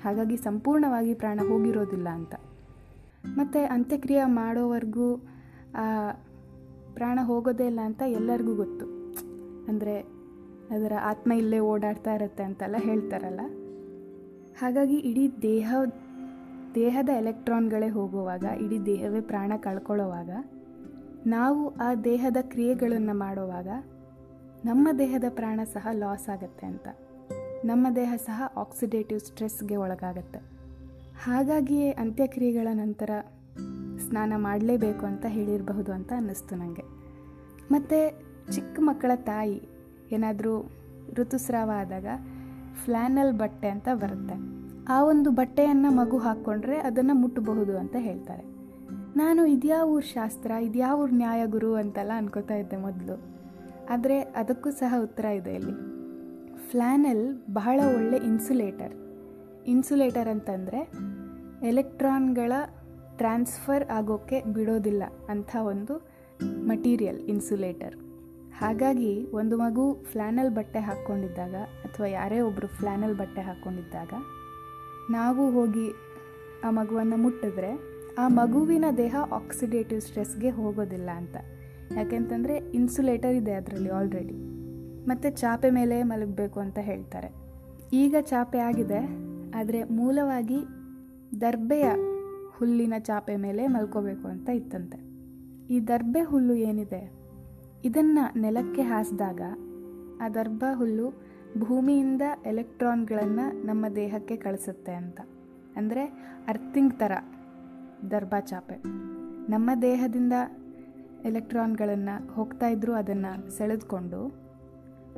[0.04, 2.36] ಹಾಗಾಗಿ ಸಂಪೂರ್ಣವಾಗಿ ಪ್ರಾಣ ಹೋಗಿರೋದಿಲ್ಲ ಅಂತ.
[3.38, 5.16] ಮತ್ತು ಅಂತ್ಯಕ್ರಿಯೆ ಮಾಡೋವರೆಗೂ
[6.96, 8.86] ಪ್ರಾಣ ಹೋಗೋದೇ ಇಲ್ಲ ಅಂತ ಎಲ್ಲರಿಗೂ ಗೊತ್ತು.
[9.68, 9.96] ಅಂದರೆ
[10.70, 13.42] ಅದರ ಆತ್ಮ ಇಲ್ಲೇ ಓಡಾಡ್ತಾ ಇರುತ್ತೆ ಅಂತೆಲ್ಲ ಹೇಳ್ತಾರಲ್ಲ.
[14.62, 15.76] ಹಾಗಾಗಿ ಇಡೀ ದೇಹ,
[16.76, 20.30] ದೇಹದ ಎಲೆಕ್ಟ್ರಾನ್ಗಳೇ ಹೋಗುವಾಗ, ಇಡೀ ದೇಹವೇ ಪ್ರಾಣ ಕಳ್ಕೊಳ್ಳೋವಾಗ,
[21.28, 23.68] ನಾವು ಆ ದೇಹದ ಕ್ರಿಯೆಗಳನ್ನು ಮಾಡುವಾಗ
[24.66, 26.88] ನಮ್ಮ ದೇಹದ ಪ್ರಾಣ ಸಹ ಲಾಸ್ ಆಗುತ್ತೆ ಅಂತ.
[27.66, 30.40] ನಮ್ಮ ದೇಹ ಸಹ ಆಕ್ಸಿಡೇಟಿವ್ ಸ್ಟ್ರೆಸ್ಗೆ ಒಳಗಾಗತ್ತೆ.
[31.24, 33.10] ಹಾಗಾಗಿಯೇ ಅಂತ್ಯಕ್ರಿಯೆಗಳ ನಂತರ
[34.00, 36.84] ಸ್ನಾನ ಮಾಡಲೇಬೇಕು ಅಂತ ಹೇಳಿರಬಹುದು ಅಂತ ಅನ್ನಿಸ್ತು ನನಗೆ
[37.72, 39.62] ಮತ್ತು ಚಿಕ್ಕ ಮಕ್ಕಳ ತಾಯಿ
[40.12, 40.72] ಏನಾದರೂ
[41.14, 42.06] ಋತುಸ್ರಾವ ಆದಾಗ
[42.84, 44.56] ಫ್ಲ್ಯಾನಲ್ ಬಟ್ಟೆ ಅಂತ ಬರುತ್ತೆ.
[44.88, 48.44] ಆ ಒಂದು ಬಟ್ಟೆಯನ್ನು ಮಗು ಹಾಕ್ಕೊಂಡ್ರೆ ಅದನ್ನು ಮುಟ್ಟಬಹುದು ಅಂತ ಹೇಳ್ತಾರೆ.
[49.18, 53.22] ನಾನು ಇದ್ಯಾವ ಶಾಸ್ತ್ರ, ಇದ್ಯಾವ ನ್ಯಾಯ ಗುರು ಅಂತೆಲ್ಲ ಅನ್ಕೋತಾ ಇದ್ದೆ ಮೊದಲು.
[53.90, 55.72] ಆದರೆ ಅದಕ್ಕೂ ಸಹ ಉತ್ತರ ಇದೆ ಇಲ್ಲಿ.
[56.70, 58.94] ಫ್ಲ್ಯಾನಲ್ ಬಹಳ ಒಳ್ಳೆ ಇನ್ಸುಲೇಟರ್.
[59.68, 60.92] ಇನ್ಸುಲೇಟರ್ ಅಂತಂದರೆ
[61.68, 62.54] ಎಲೆಕ್ಟ್ರಾನ್ಗಳ
[63.20, 65.94] ಟ್ರಾನ್ಸ್ಫರ್ ಆಗೋಕ್ಕೆ ಬಿಡೋದಿಲ್ಲ ಅಂಥ ಒಂದು
[66.70, 67.96] ಮಟೀರಿಯಲ್ ಇನ್ಸುಲೇಟರ್.
[68.62, 71.56] ಹಾಗಾಗಿ ಒಂದು ಮಗು ಫ್ಲ್ಯಾನಲ್ ಬಟ್ಟೆ ಹಾಕ್ಕೊಂಡಿದ್ದಾಗ
[71.86, 74.14] ಅಥವಾ ಯಾರೇ ಒಬ್ಬರು ಫ್ಲ್ಯಾನಲ್ ಬಟ್ಟೆ ಹಾಕ್ಕೊಂಡಿದ್ದಾಗ
[75.12, 75.88] ನಾವು ಹೋಗಿ
[76.64, 77.72] ಆ ಮಗುವನ್ನು ಮುಟ್ಟಿದ್ರೆ
[78.18, 81.36] ಆ ಮಗುವಿನ ದೇಹ ಆಕ್ಸಿಡೇಟಿವ್ ಸ್ಟ್ರೆಸ್ಗೆ ಹೋಗೋದಿಲ್ಲ ಅಂತ.
[81.98, 84.38] ಯಾಕೆಂತಂದರೆ ಇನ್ಸುಲೇಟರ್ ಇದೆ ಅದರಲ್ಲಿ ಆಲ್ರೆಡಿ
[85.10, 87.30] ಮತ್ತು ಚಾಪೆ ಮೇಲೆ ಮಲಗಬೇಕು ಅಂತ ಹೇಳ್ತಾರೆ.
[87.94, 89.02] ಈಗ ಚಾಪೆ ಆಗಿದೆ,
[89.60, 90.60] ಆದರೆ ಮೂಲವಾಗಿ
[91.42, 91.88] ದರ್ಬೆಯ
[92.58, 94.98] ಹುಲ್ಲಿನ ಚಾಪೆ ಮೇಲೆ ಮಲ್ಕೋಬೇಕು ಅಂತ ಇತ್ತಂತೆ.
[95.74, 97.12] ಈ ದರ್ಬೆ ಹುಲ್ಲು ಏನಿದೆ?
[97.86, 99.42] ಇದನ್ನು ನೆಲಕ್ಕೆ ಹಾಸಿದಾಗ
[100.22, 101.26] ಆ ದರ್ಭ ಹುಲ್ಲು
[101.60, 105.22] ಭೂಮಿಯಿಂದ ಎಲೆಕ್ಟ್ರಾನ್ಗಳನ್ನು ನಮ್ಮ ದೇಹಕ್ಕೆ ಕಳಿಸುತ್ತೆ ಅಂತ.
[105.76, 106.06] ಅಂದರೆ
[106.48, 107.12] ಅರ್ಥಿಂಗ್ ಥರ
[108.12, 108.76] ದರ್ಬಾ ಚಾಪೆ.
[109.52, 110.34] ನಮ್ಮ ದೇಹದಿಂದ
[111.24, 114.30] ಎಲೆಕ್ಟ್ರಾನ್ಗಳನ್ನು ಹೋಗ್ತಾ ಇದ್ದರೂ ಅದನ್ನು ಸೆಳೆದುಕೊಂಡು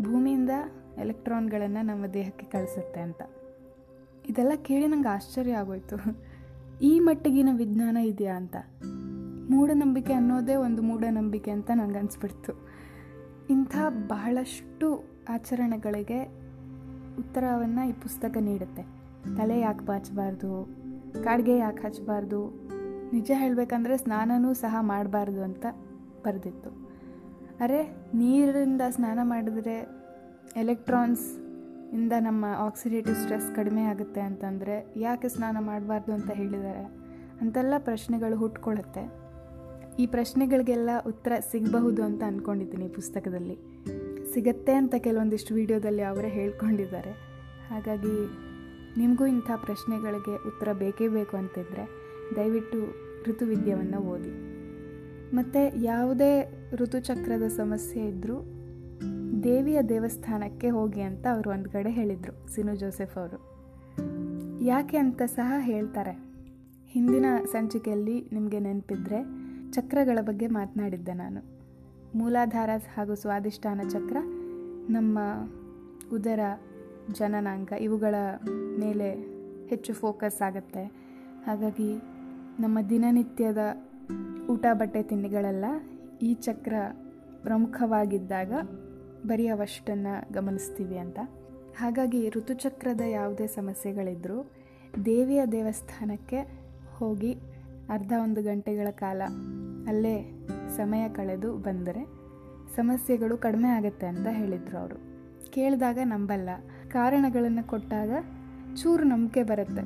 [0.03, 0.49] ಭೂಮಿಯಿಂದ
[0.97, 3.21] ಎಲೆಕ್ಟ್ರಾನ್ಗಳನ್ನು ನಮ್ಮ ದೇಹಕ್ಕೆ ಕಳಿಸುತ್ತೆ ಅಂತ.
[4.29, 6.26] ಇದೆಲ್ಲ ಕೇಳಿ ನಂಗೆ ಆಶ್ಚರ್ಯ ಆಗೋಯ್ತು.
[6.81, 8.55] ಈ ಮಟ್ಟಿಗಿನ ವಿಜ್ಞಾನ ಇದೆಯಾ ಅಂತ?
[9.49, 12.67] ಮೂಢನಂಬಿಕೆ ಅನ್ನೋದೇ ಒಂದು ಮೂಢನಂಬಿಕೆ ಅಂತ ನಂಗೆ ಅನಿಸ್ಬಿಡ್ತು
[13.49, 16.23] ಇಂಥ ಬಹಳಷ್ಟು ಆಚರಣೆಗಳಿಗೆ
[17.19, 18.81] ಉತ್ತರವನ್ನು ಈ ಪುಸ್ತಕ ನೀಡುತ್ತೆ.
[19.37, 20.69] ತಲೆ ಯಾಕೆ ಬಾಚಬಾರ್ದು?
[21.23, 22.67] ಕಾಡಿಗೆ ಯಾಕೆ ಹಚ್ಚಬಾರ್ದು
[23.13, 25.65] ನಿಜ ಹೇಳಬೇಕಂದ್ರೆ ಸ್ನಾನನೂ ಸಹ ಮಾಡಬಾರ್ದು ಅಂತ
[26.25, 26.69] ಬರೆದಿತ್ತು.
[27.59, 27.83] ಅರೆ
[28.15, 29.87] ನೀರಿಂದ ಸ್ನಾನ ಮಾಡಿದ್ರೆ
[30.55, 31.46] ಎಲೆಕ್ಟ್ರಾನ್ಸ್
[31.93, 36.83] ಇಂದ ನಮ್ಮ ಆಕ್ಸಿಡೇಟಿವ್ ಸ್ಟ್ರೆಸ್ ಕಡಿಮೆ ಆಗುತ್ತೆ ಅಂತಂದರೆ, ಯಾಕೆ ಸ್ನಾನ ಮಾಡಬಾರ್ದು ಅಂತ ಹೇಳಿದ್ದಾರೆ
[37.41, 39.27] ಅಂತೆಲ್ಲ ಪ್ರಶ್ನೆಗಳು ಹುಟ್ಕೊಳ್ಳುತ್ತೆ
[39.99, 43.57] ಈ ಪ್ರಶ್ನೆಗಳಿಗೆಲ್ಲ ಉತ್ತರ ಸಿಗಬಹುದು ಅಂತ ಅಂದ್ಕೊಂಡಿದ್ದೀನಿ ಪುಸ್ತಕದಲ್ಲಿ.
[44.33, 47.11] ಸಿಗತ್ತೆ ಅಂತ ಕೆಲವೊಂದಿಷ್ಟು ವಿಡಿಯೋದಲ್ಲಿ ಅವರೇ ಹೇಳ್ಕೊಂಡಿದ್ದಾರೆ.
[47.69, 48.47] ಹಾಗಾಗಿ
[48.99, 51.89] ನಿಮಗೂ ಇಂಥ ಪ್ರಶ್ನೆಗಳಿಗೆ ಉತ್ತರ ಬೇಕೇ ಬೇಕು ಅಂತಿದ್ದರೆ
[52.35, 54.57] ದಯವಿಟ್ಟು ಋತುವಿದ್ಯವನ್ನು ಓದಿ.
[55.35, 58.56] ಮತ್ತು ಯಾವುದೇ ಋತುಚಕ್ರದ ಸಮಸ್ಯೆ ಇದ್ದರೂ
[59.43, 63.57] ದೇವಿಯ ದೇವಸ್ಥಾನಕ್ಕೆ ಹೋಗಿ ಅಂತ ಅವರು ಒಂದು ಕಡೆ ಹೇಳಿದರು, ಸಿನು ಜೋಸೆಫ್ ಅವರು.
[64.63, 66.11] ಯಾಕೆ ಅಂತ ಸಹ ಹೇಳ್ತಾರೆ.
[66.87, 69.23] ಹಿಂದಿನ ಸಂಚಿಕೆಯಲ್ಲಿ ನಿಮಗೆ ನೆನಪಿದ್ರೆ
[69.71, 71.41] ಚಕ್ರಗಳ ಬಗ್ಗೆ ಮಾತನಾಡಿದ್ದೆ ನಾನು.
[72.17, 74.17] ಮೂಲಾಧಾರ ಹಾಗೂ ಸ್ವಾದಿಷ್ಠಾನ ಚಕ್ರ,
[74.89, 75.19] ನಮ್ಮ
[76.13, 76.39] ಉದರ
[77.13, 78.15] ಜನನಾಂಗ ಇವುಗಳ
[78.79, 79.13] ಮೇಲೆ
[79.67, 80.85] ಹೆಚ್ಚು ಫೋಕಸ್ ಆಗುತ್ತೆ.
[81.45, 81.95] ಹಾಗಾಗಿ
[82.59, 83.57] ನಮ್ಮ ದಿನನಿತ್ಯದ
[84.49, 85.65] ಊಟ, ಬಟ್ಟೆ, ತಿಂಡಿಗಳೆಲ್ಲ
[86.21, 86.73] ಈ ಚಕ್ರ
[87.43, 88.53] ಪ್ರಮುಖವಾಗಿದ್ದಾಗ
[89.25, 91.19] ಬರೀ ಅವಷ್ಟನ್ನು ಗಮನಿಸ್ತೀವಿ ಅಂತ.
[91.77, 94.51] ಹಾಗಾಗಿ ಋತುಚಕ್ರದ ಯಾವುದೇ ಸಮಸ್ಯೆಗಳಿದ್ದರೂ
[95.05, 97.33] ದೇವಿಯ ದೇವಸ್ಥಾನಕ್ಕೆ ಹೋಗಿ
[97.89, 99.21] ಅರ್ಧ ಒಂದು ಗಂಟೆಗಳ ಕಾಲ
[99.87, 102.05] ಅಲ್ಲೇ ಸಮಯ ಕಳೆದು ಬಂದರೆ
[102.75, 104.95] ಸಮಸ್ಯೆಗಳು ಕಡಿಮೆ ಆಗುತ್ತೆ ಅಂತ ಹೇಳಿದರು ಅವರು.
[105.51, 106.49] ಕೇಳಿದಾಗ ನಂಬಲ್ಲ.
[106.89, 108.11] ಕಾರಣಗಳನ್ನು ಕೊಟ್ಟಾಗ
[108.75, 109.81] ಚೂರು ನಂಬಿಕೆ ಬರುತ್ತೆ.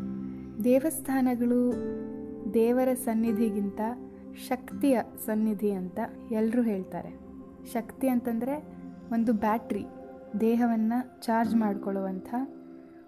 [0.63, 1.73] ದೇವಸ್ಥಾನಗಳು
[2.53, 3.81] ದೇವರ ಸನ್ನಿಧಿಗಿಂತ
[4.47, 5.99] ಶಕ್ತಿಯ ಸನ್ನಿಧಿ ಅಂತ
[6.31, 7.09] ಎಲ್ಲರೂ ಹೇಳ್ತಾರೆ.
[7.73, 8.80] ಶಕ್ತಿ ಅಂತಂದರೆ
[9.11, 9.85] ಒಂದು ಬ್ಯಾಟ್ರಿ
[10.39, 12.35] ದೇಹವನ್ನು ಚಾರ್ಜ್ ಮಾಡಿಕೊಳ್ಳುವಂಥ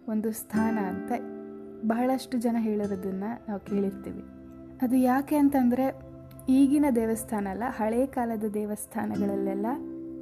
[0.08, 1.12] ಒಂದು ಸ್ಥಾನ ಅಂತ
[1.86, 4.24] ಬಹಳಷ್ಟು ಜನ ಹೇಳಿರೋದನ್ನು ನಾವು ಕೇಳಿರ್ತೀವಿ.
[4.82, 6.00] ಅದು ಯಾಕೆ ಅಂತಂದರೆ
[6.50, 9.66] ಈಗಿನ ದೇವಸ್ಥಾನ ಅಲ್ಲ, ಹಳೆ ಕಾಲದ ದೇವಸ್ಥಾನಗಳಲ್ಲೆಲ್ಲ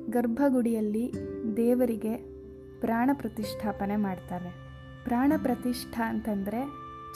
[0.10, 1.13] ಗರ್ಭಗುಡಿಯಲ್ಲಿ
[1.58, 2.15] ದೇವರಿಗೆ
[2.80, 4.52] ಪ್ರಾಣ ಪ್ರತಿಷ್ಠಾಪನೆ ಮಾಡ್ತಾರೆ.
[5.04, 6.65] ಪ್ರಾಣ ಪ್ರತಿಷ್ಠಾ ಅಂತಂದರೆ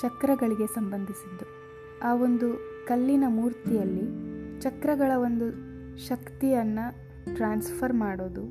[0.02, 1.46] ಚಕ್ರಗಳಿಗೆ ಸಂಬಂಧಿಸಿದ್ದು.
[2.04, 2.48] ಆ ಒಂದು
[2.88, 4.06] ಕಲ್ಲಿನ ಮೂರ್ತಿಯಲ್ಲಿ
[4.62, 5.48] ಚಕ್ರಗಳ ಒಂದು
[5.98, 8.42] ಶಕ್ತಿಯನ್ನು ಟ್ರಾನ್ಸ್ಫರ್ ಮಾಡೋದು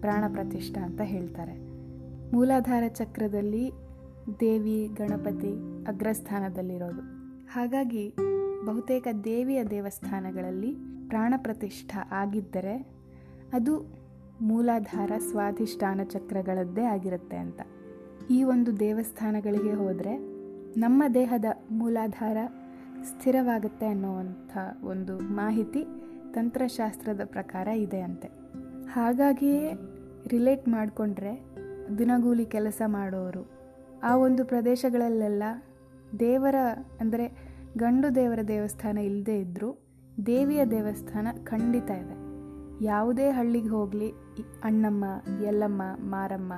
[0.00, 1.52] ಪ್ರಾಣ ಪ್ರತಿಷ್ಠ ಅಂತ ಹೇಳ್ತಾರೆ.
[2.34, 3.70] ಮೂಲಾಧಾರ ಚಕ್ರದಲ್ಲಿ
[4.40, 5.52] ದೇವಿ, ಗಣಪತಿ
[5.88, 7.00] ಅಗ್ರಸ್ಥಾನದಲ್ಲಿರೋದು.
[7.52, 8.14] ಹಾಗಾಗಿ
[8.66, 10.76] ಬಹುತೇಕ ದೇವಿಯ ದೇವಸ್ಥಾನಗಳಲ್ಲಿ
[11.08, 12.86] ಪ್ರಾಣ ಪ್ರತಿಷ್ಠ ಆಗಿದ್ದರೆ
[13.52, 14.04] ಅದು
[14.40, 17.60] ಮೂಲಾಧಾರ ಸ್ವಾಧಿಷ್ಠಾನ ಚಕ್ರಗಳದ್ದೇ ಆಗಿರುತ್ತೆ ಅಂತ.
[18.30, 20.18] ಈ ಒಂದು ದೇವಸ್ಥಾನಗಳಿಗೆ ಹೋದರೆ
[20.80, 22.36] ನಮ್ಮ ದೇಹದ ಮೂಲಾಧಾರ
[23.02, 25.86] ಸ್ಥಿರವಾಗುತ್ತೆ ಅನ್ನುವಂಥ ಒಂದು ಮಾಹಿತಿ
[26.34, 28.28] ತಂತ್ರಶಾಸ್ತ್ರದ ಪ್ರಕಾರ ಇದೆ ಅಂತೆ
[28.86, 29.72] ಹಾಗಾಗಿಯೇ
[30.28, 31.32] ರಿಲೇಟ್ ಮಾಡಿಕೊಂಡ್ರೆ
[31.98, 33.50] ದಿನಗೂಲಿ ಕೆಲಸ ಮಾಡೋರು.
[34.02, 35.42] ಆ ಒಂದು ಪ್ರದೇಶಗಳಲ್ಲೆಲ್ಲ
[36.20, 36.54] ದೇವರ
[37.00, 37.26] ಅಂದರೆ
[37.76, 39.78] ಗಂಡು ದೇವರ ದೇವಸ್ಥಾನ ಇಲ್ಲದೇ ಇದ್ದರೂ
[40.26, 42.16] ದೇವಿಯ ದೇವಸ್ಥಾನ ಖಂಡಿತ ಇದೆ.
[42.84, 44.10] ಯಾವುದೇ ಹಳ್ಳಿಗೆ ಹೋಗಲಿ
[44.64, 45.04] ಅಣ್ಣಮ್ಮ,
[45.44, 46.52] ಯಲ್ಲಮ್ಮ, ಮಾರಮ್ಮ,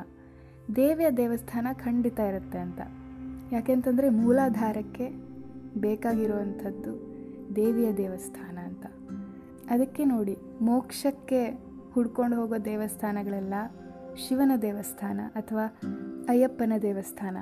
[0.76, 2.80] ದೇವಿಯ ದೇವಸ್ಥಾನ ಖಂಡಿತ ಇರುತ್ತೆ ಅಂತ.
[3.52, 5.08] ಯಾಕೆಂತಂದರೆ ಮೂಲಾಧಾರಕ್ಕೆ
[5.80, 6.92] ಬೇಕಾಗಿರುವಂಥದ್ದು
[7.56, 8.58] ದೇವಿಯ ದೇವಸ್ಥಾನ.
[9.70, 13.54] ಅದಕ್ಕೆ ನೋಡಿ, ಮೋಕ್ಷಕ್ಕೆ ಹುಡ್ಕೊಂಡು ಹೋಗೋ ದೇವಸ್ಥಾನಗಳೆಲ್ಲ
[14.16, 15.78] ಶಿವನ ದೇವಸ್ಥಾನ ಅಥವಾ
[16.28, 17.36] ಅಯ್ಯಪ್ಪನ ದೇವಸ್ಥಾನ.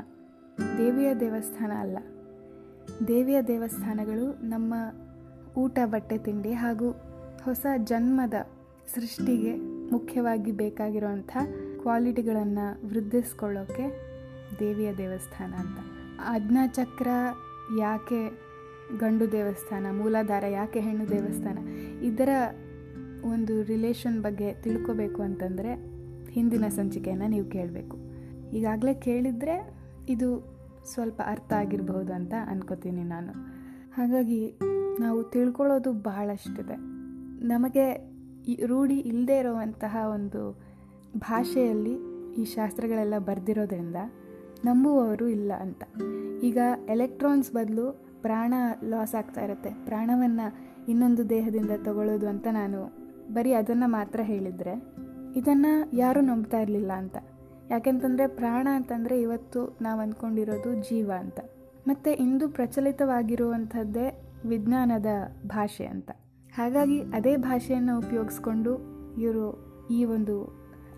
[0.78, 1.98] ದೇವಿಯ ದೇವಸ್ಥಾನ ಅಲ್ಲ.
[3.08, 4.74] ದೇವಿಯ ದೇವಸ್ಥಾನಗಳು ನಮ್ಮ
[5.56, 6.90] ಊಟ, ಬಟ್ಟೆ, ತಿಂಡಿ ಹಾಗೂ
[7.44, 8.34] ಹೊಸ ಜನ್ಮದ
[8.94, 9.56] ಸೃಷ್ಟಿಗೆ
[9.90, 11.36] ಮುಖ್ಯವಾಗಿ ಬೇಕಾಗಿರುವಂಥ
[11.80, 13.86] ಕ್ವಾಲಿಟಿಗಳನ್ನು ವೃದ್ಧಿಸ್ಕೊಳ್ಳೋಕ್ಕೆ
[14.58, 15.78] ದೇವಿಯ ದೇವಸ್ಥಾನ ಅಂತ.
[16.66, 17.08] ಚಕ್ರ
[17.78, 18.43] ಯಾಕೆ
[18.98, 21.58] ಗಂಡು ದೇವಸ್ಥಾನ, ಮೂಲಾಧಾರ ಯಾಕೆ ಹೆಣ್ಣು ದೇವಸ್ಥಾನ?
[22.02, 22.28] ಇದರ
[23.24, 25.94] ಒಂದು ರಿಲೇಷನ್ ಬಗ್ಗೆ ತಿಳ್ಕೋಬೇಕು ಅಂತಂದರೆ
[26.30, 27.96] ಹಿಂದಿನ ಸಂಚಿಕೆಯನ್ನು ನೀವು ಕೇಳಬೇಕು.
[28.52, 29.74] ಈಗಾಗಲೇ ಕೇಳಿದರೆ
[30.08, 30.54] ಇದು
[30.84, 33.32] ಸ್ವಲ್ಪ ಅರ್ಥ ಆಗಿರಬಹುದು ಅಂತ ಅನ್ಕೋತೀನಿ ನಾನು.
[33.92, 34.58] ಹಾಗಾಗಿ
[35.00, 36.76] ನಾವು ತಿಳ್ಕೊಳ್ಳೋದು ಬಹಳಷ್ಟಿದೆ.
[37.46, 38.14] ನಮಗೆ
[38.66, 40.60] ರೂಢಿ ಇಲ್ಲದೇ ಇರುವಂತಹ ಒಂದು
[41.18, 41.94] ಭಾಷೆಯಲ್ಲಿ
[42.34, 43.96] ಈ ಶಾಸ್ತ್ರಗಳೆಲ್ಲ ಬರೆದಿರೋದ್ರಿಂದ
[44.64, 45.82] ನಂಬುವವರು ಇಲ್ಲ ಅಂತ.
[46.42, 49.70] ಈಗ ಎಲೆಕ್ಟ್ರಾನ್ಸ್ ಬದಲು ಪ್ರಾಣ ಲಾಸ್ ಆಗ್ತಾ ಇರುತ್ತೆ.
[49.70, 50.46] ಪ್ರಾಣವನ್ನು
[50.88, 52.80] ಇನ್ನೊಂದು ದೇಹದಿಂದ ತಗೊಳ್ಳೋದು ಅಂತ ನಾನು
[53.34, 54.84] ಬರೀ ಅದನ್ನು ಮಾತ್ರ ಹೇಳಿದರೆ
[55.36, 57.16] ಇದನ್ನು ಯಾರೂ ನಂಬ್ತಾ ಇರಲಿಲ್ಲ ಅಂತ.
[57.70, 61.40] ಯಾಕೆಂತಂದರೆ ಪ್ರಾಣ ಅಂತಂದರೆ ಇವತ್ತು ನಾವು ಅಂದ್ಕೊಂಡಿರೋದು ಜೀವ ಅಂತ.
[61.86, 65.06] ಮತ್ತು ಇಂದು ಪ್ರಚಲಿತವಾಗಿರುವಂಥದ್ದೇ ವಿಜ್ಞಾನದ
[65.46, 66.10] ಭಾಷೆ ಅಂತ.
[66.56, 68.72] ಹಾಗಾಗಿ ಅದೇ ಭಾಷೆಯನ್ನು ಉಪಯೋಗಿಸ್ಕೊಂಡು
[69.20, 69.46] ಇವರು
[69.90, 70.36] ಈ ಒಂದು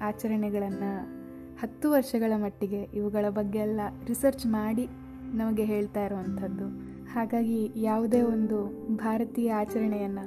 [0.02, 1.16] ಆಚರಣೆಗಳನ್ನು
[1.60, 4.88] ಹತ್ತು ವರ್ಷಗಳ ಮಟ್ಟಿಗೆ ಇವುಗಳ ಬಗ್ಗೆ ಎಲ್ಲ ರಿಸರ್ಚ್ ಮಾಡಿ
[5.34, 6.85] ನಮಗೆ ಹೇಳ್ತಾ ಇರುವಂಥದ್ದು.
[7.16, 8.58] ಹಾಗಾಗಿ ಯಾವುದೇ ಒಂದು
[8.96, 10.24] ಭಾರತೀಯ ಆಚರಣೆಯನ್ನು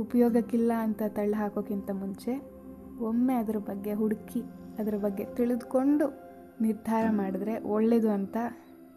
[0.00, 2.52] ಉಪಯೋಗಕ್ಕಿಲ್ಲ ಅಂತ ತಳ್ಳಿ ಹಾಕೋಕ್ಕಿಂತ ಮುಂಚೆ
[3.00, 4.42] ಒಮ್ಮೆ ಅದರ ಬಗ್ಗೆ ಹುಡುಕಿ
[4.78, 6.20] ಅದರ ಬಗ್ಗೆ ತಿಳಿದುಕೊಂಡು
[6.60, 8.36] ನಿರ್ಧಾರ ಮಾಡಿದ್ರೆ ಒಳ್ಳೆಯದು ಅಂತ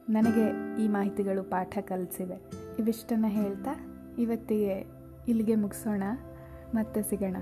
[0.09, 0.45] ನನಗೆ
[0.83, 2.35] ಈ ಮಾಹಿತಿಗಳು ಪಾಠ ಕಲಿಸಿವೆ.
[2.79, 3.71] ಇವಿಷ್ಟನ್ನು ಹೇಳ್ತಾ
[4.19, 4.87] ಇವತ್ತಿಗೆ
[5.27, 6.03] ಇಲ್ಲಿಗೆ ಮುಗಿಸೋಣ.
[6.73, 7.35] ಮತ್ತೆ ಸಿಗೋಣ.